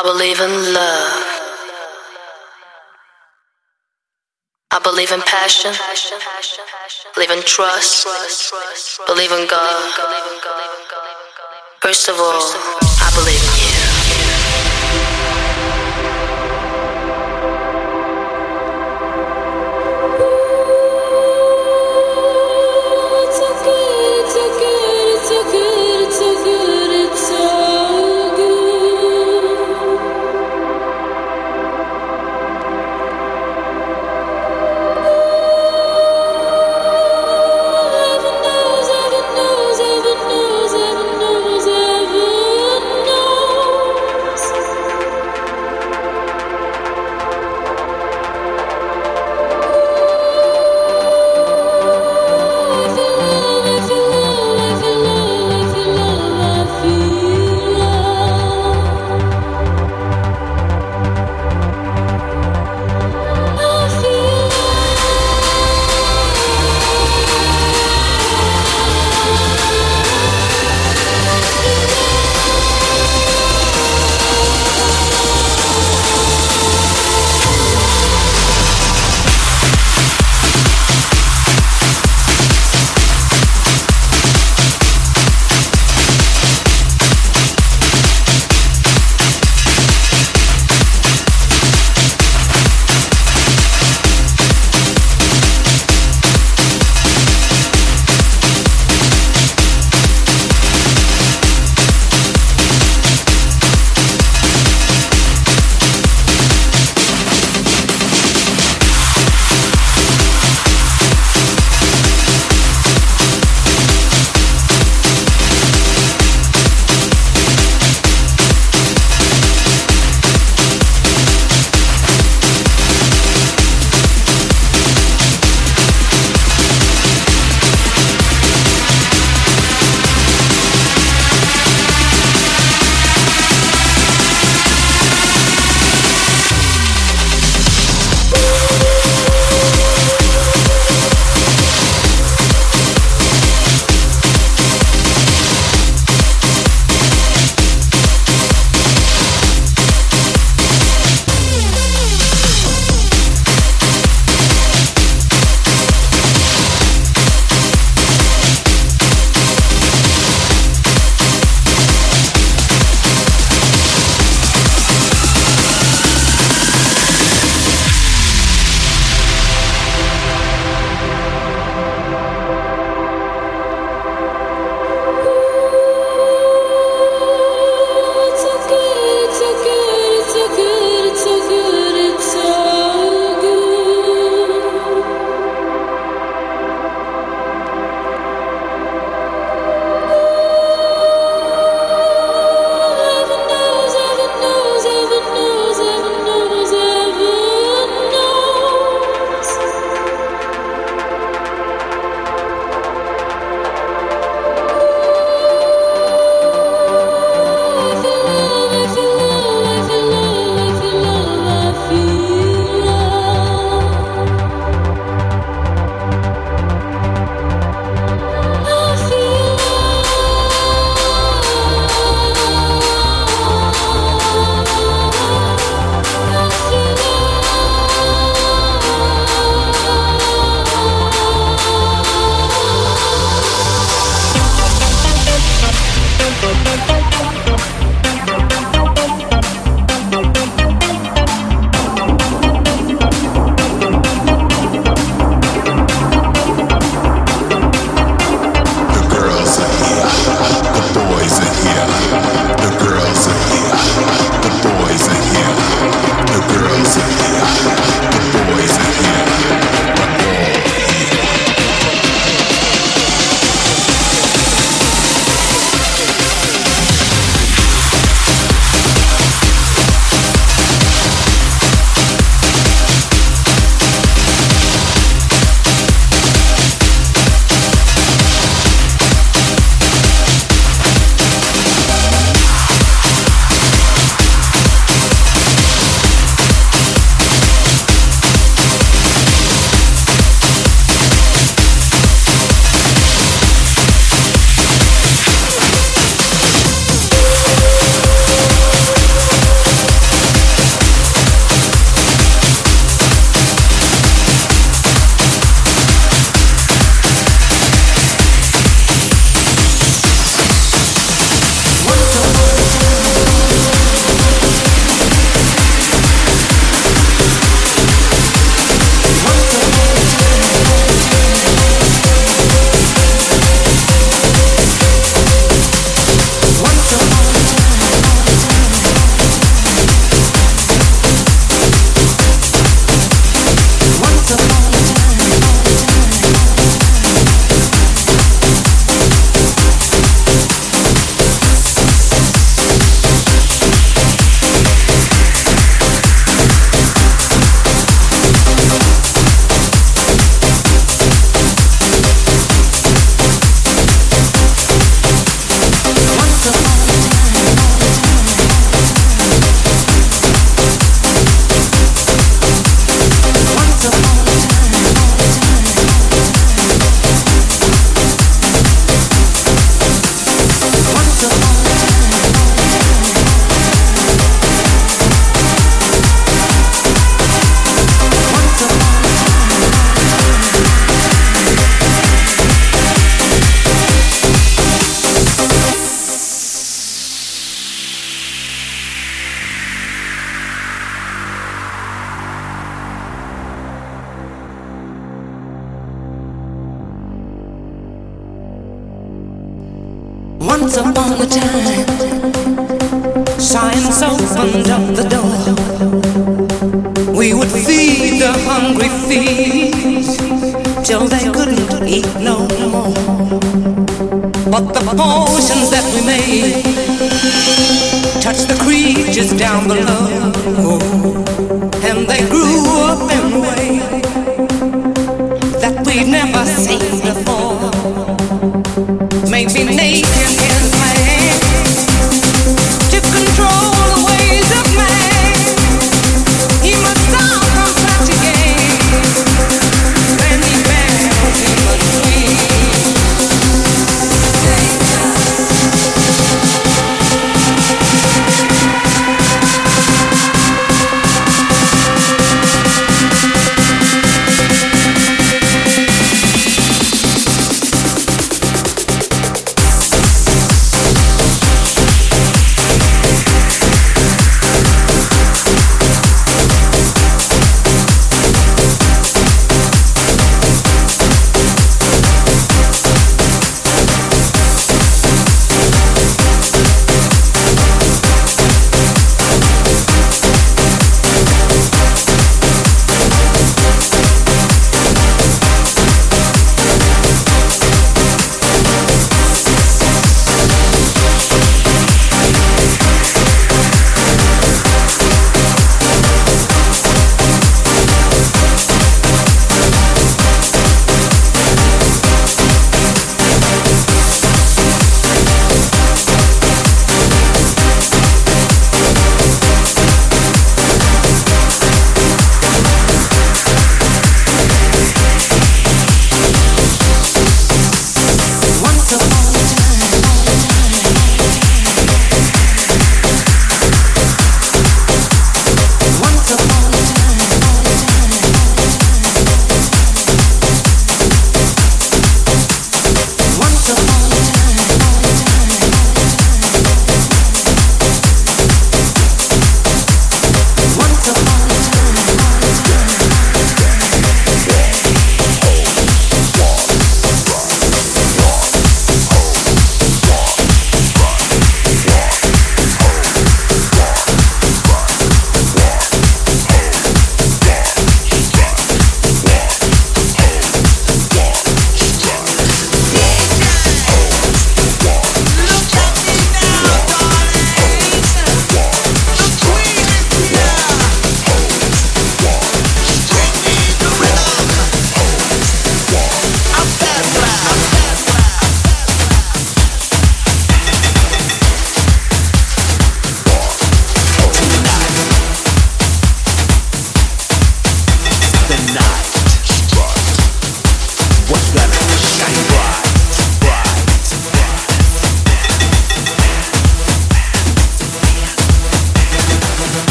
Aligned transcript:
I 0.00 0.02
believe 0.02 0.40
in 0.40 0.72
love. 0.72 1.40
I 4.70 4.78
believe 4.82 5.12
in 5.12 5.20
passion. 5.20 5.74
Believe 7.14 7.30
in 7.30 7.42
trust. 7.42 8.08
Believe 9.06 9.30
in 9.30 9.46
God. 9.46 9.92
First 11.82 12.08
of 12.08 12.16
all, 12.18 12.40
I 12.80 13.12
believe 13.14 13.44
in 13.44 15.34
you. 15.36 15.39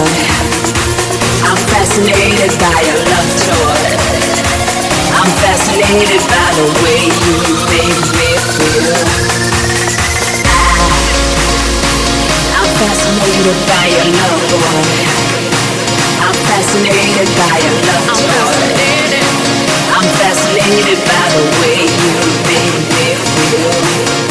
I'm 0.00 1.60
fascinated 1.68 2.52
by 2.56 2.78
your 2.88 3.00
love 3.04 3.30
toy. 3.44 3.84
I'm 5.12 5.28
fascinated 5.44 6.22
by 6.24 6.48
the 6.56 6.66
way 6.80 7.04
you 7.04 7.36
make 7.68 8.00
me 8.16 8.30
feel. 8.56 8.96
I'm 12.56 12.70
fascinated 12.80 13.58
by 13.68 13.84
your 13.92 14.08
love, 14.16 14.40
boy. 14.48 14.88
I'm 16.24 16.36
fascinated 16.48 17.28
by 17.36 17.60
your 17.60 17.76
love 17.84 18.08
toy. 18.24 18.80
I'm 19.92 20.08
fascinated 20.16 20.98
by 21.04 21.24
the 21.36 21.44
way 21.60 21.76
you 21.84 22.12
make 22.48 22.88
me 22.88 23.06
feel. 23.36 24.29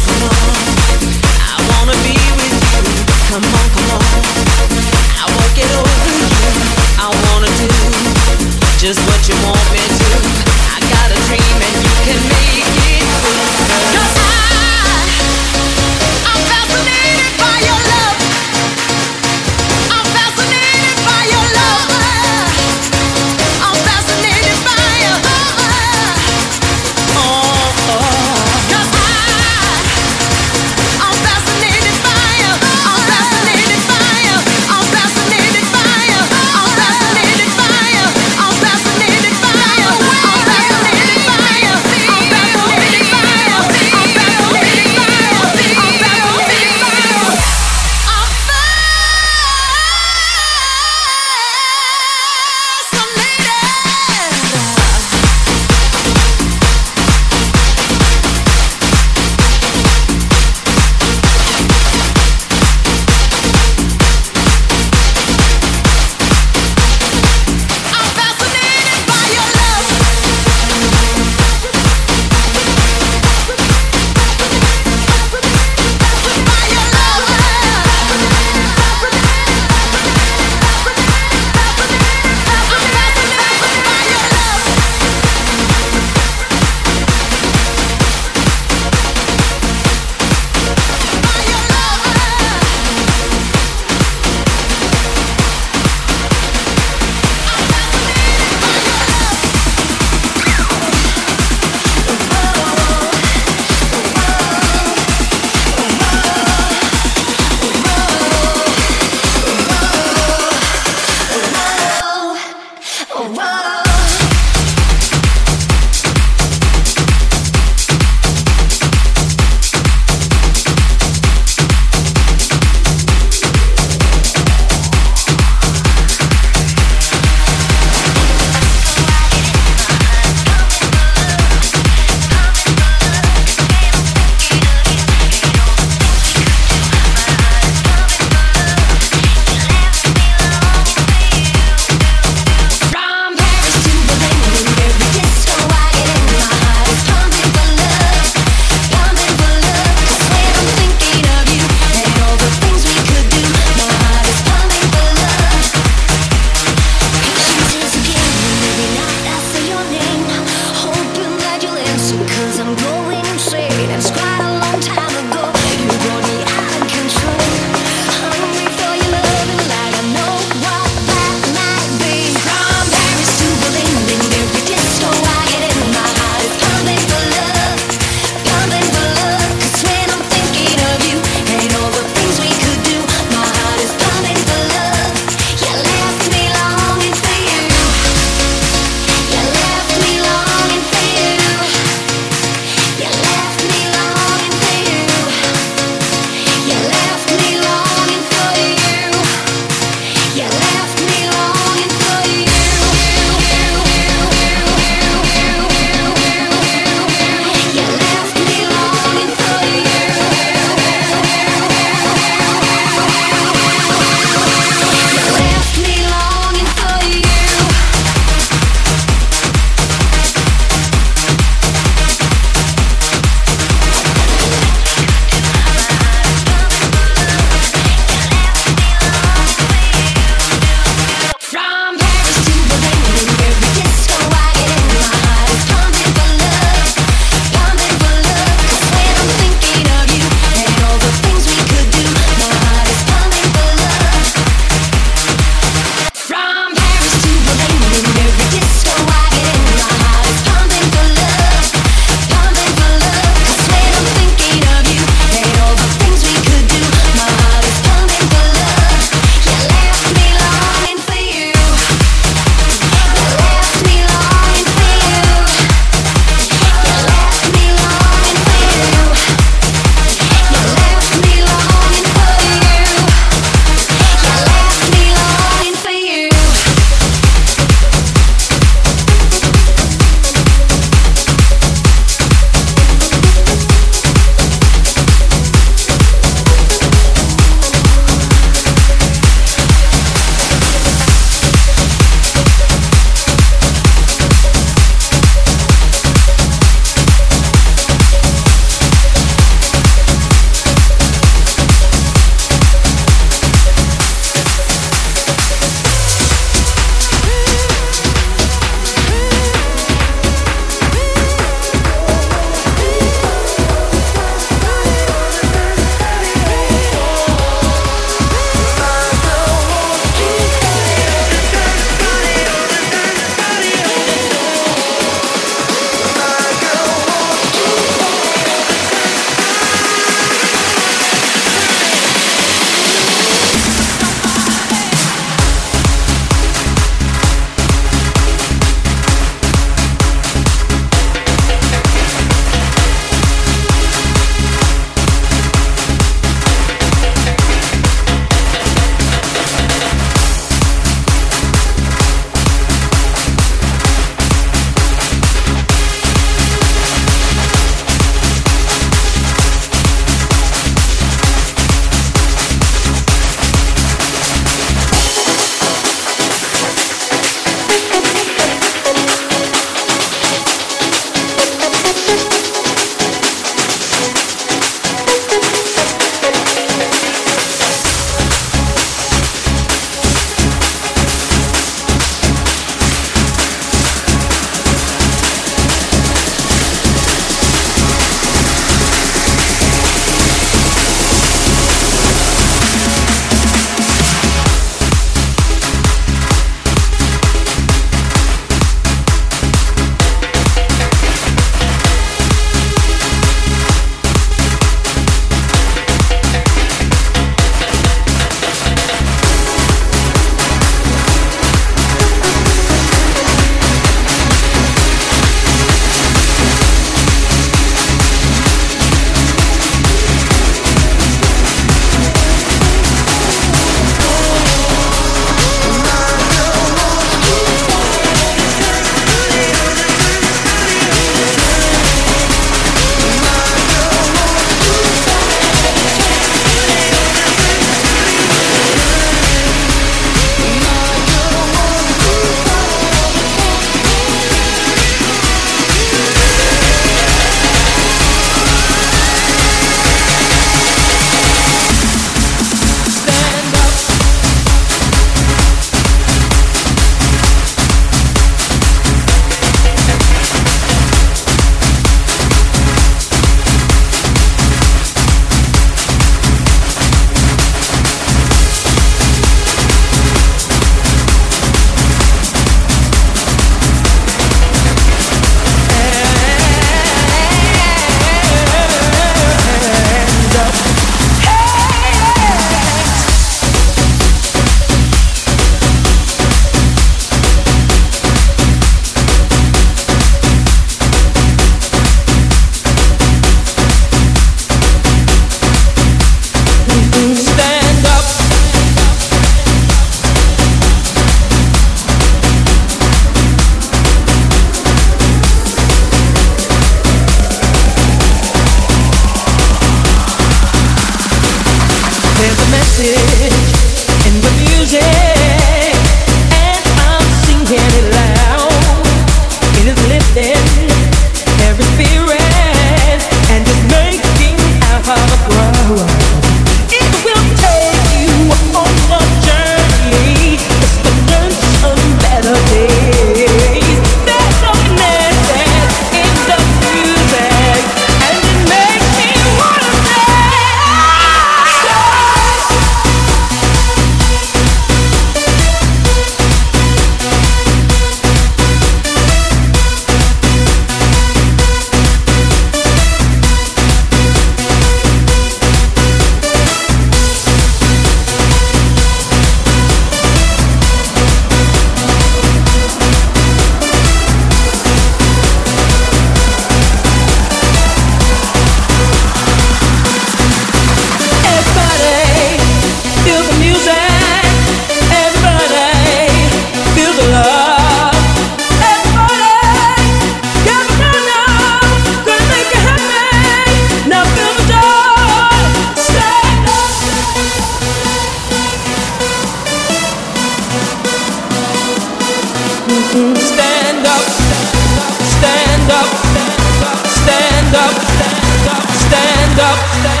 Thank 599.53 600.00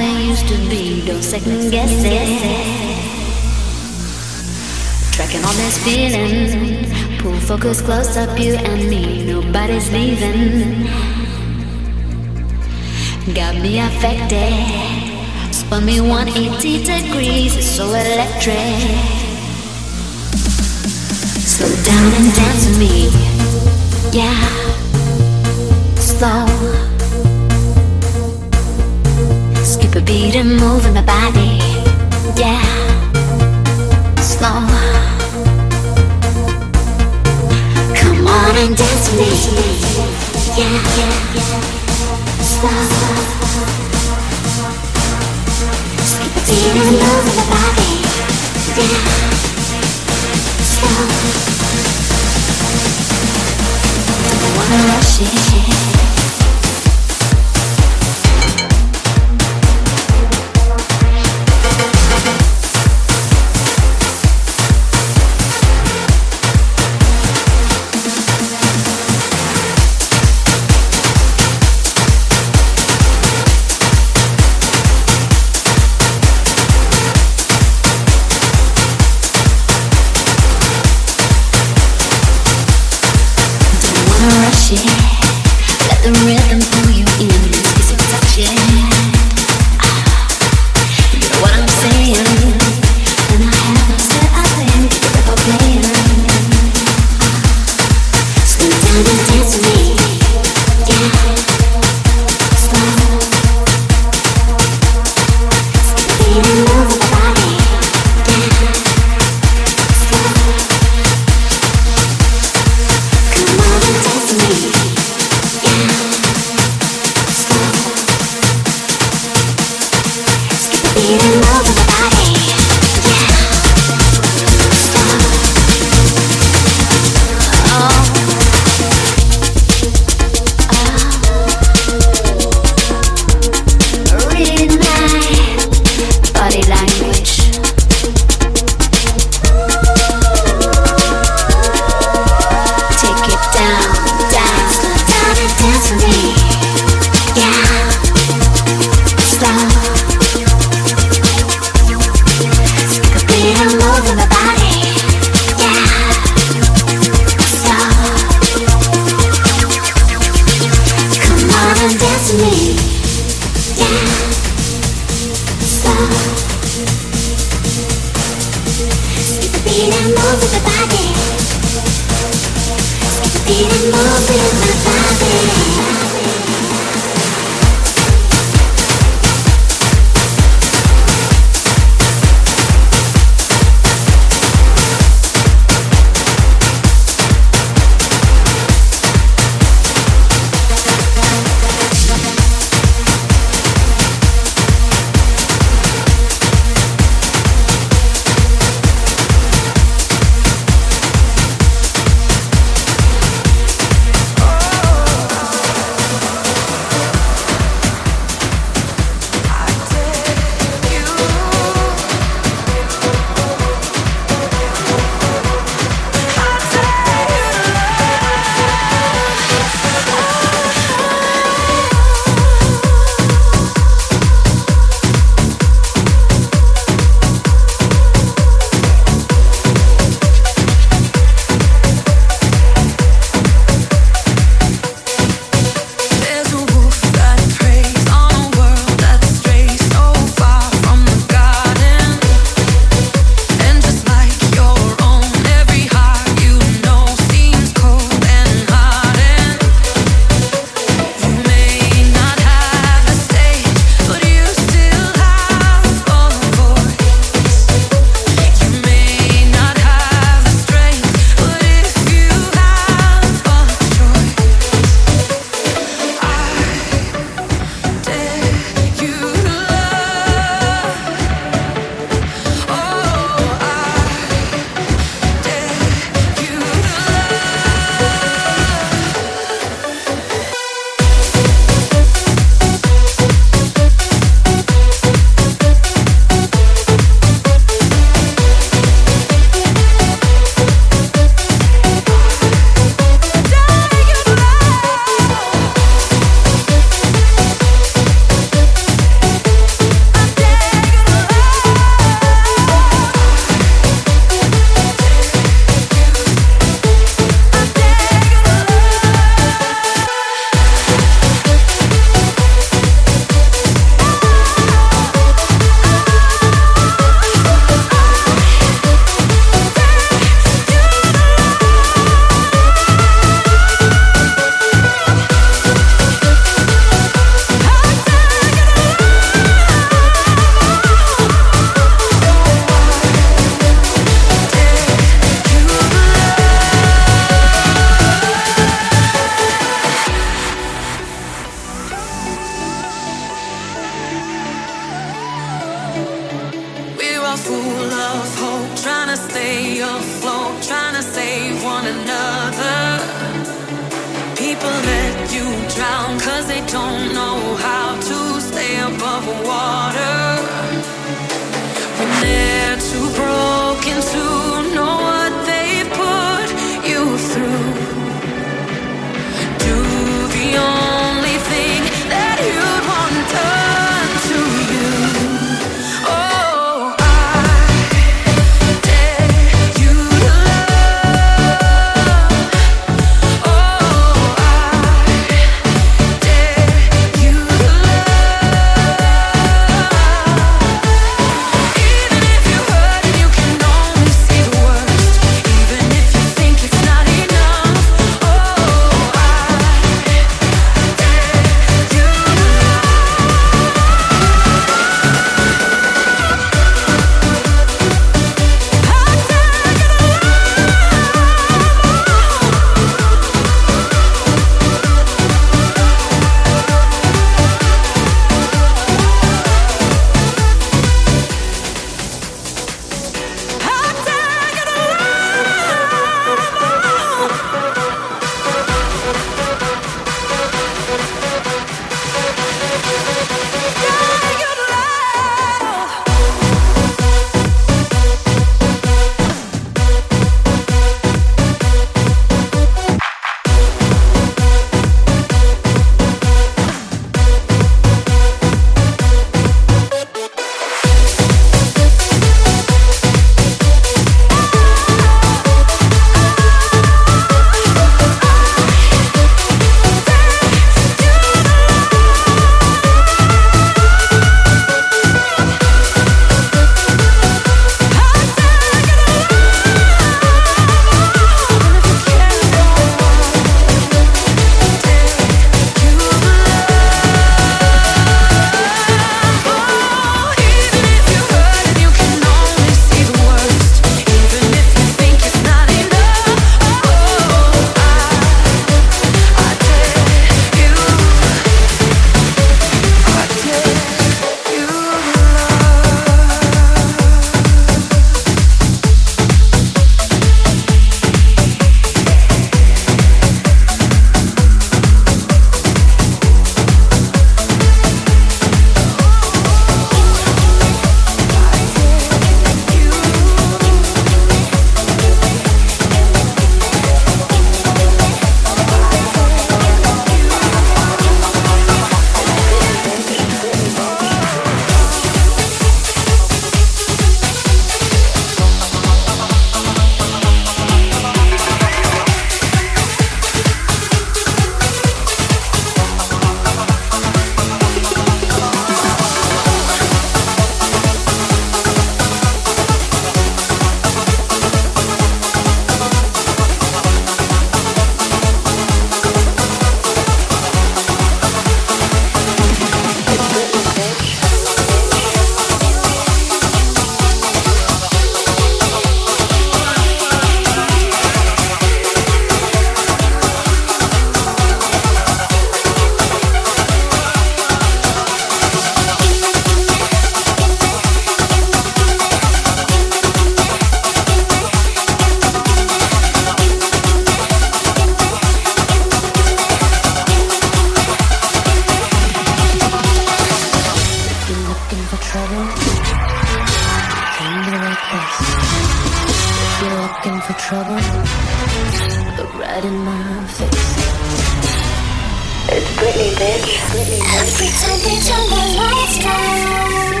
Every 596.00 597.50
time 597.60 597.80
they 597.84 598.00
turn 598.00 598.24
the 598.32 598.40
lights 598.56 598.96
down, 599.04 600.00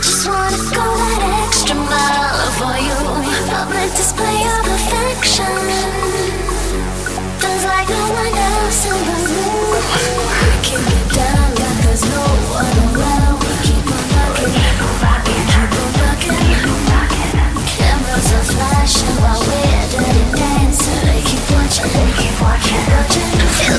just 0.00 0.26
wanna 0.26 0.56
go 0.72 0.84
that 0.96 1.20
extra 1.44 1.76
mile 1.76 2.48
for 2.56 2.76
you. 2.80 2.96
Public 3.52 3.92
display 3.92 4.40
of 4.56 4.64
affection. 4.76 5.60
Feels 7.40 7.64
like 7.66 7.88
no 7.90 8.04
one 8.08 8.36
else 8.40 8.88
keep 13.66 13.84
on 13.84 14.00
keep 14.00 14.40
on 15.76 16.16
keep 16.16 16.40
on. 16.40 16.56
Cameras 17.68 18.28
are 18.32 18.46
flashing 18.48 19.16
while 19.20 19.44
we're 19.44 19.88
dirty. 19.92 20.45
Feels 21.68 21.80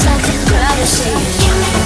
like 0.06 0.22
the 0.22 0.36
gravity 0.50 1.77